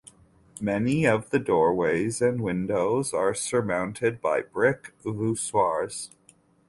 Many 0.59 1.05
of 1.05 1.29
the 1.29 1.37
doorways 1.37 2.23
and 2.23 2.41
windows 2.41 3.13
are 3.13 3.35
surmounted 3.35 4.19
by 4.19 4.41
brick 4.41 4.93
voussoirs. 5.03 6.09